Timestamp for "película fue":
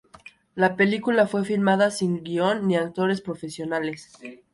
0.75-1.45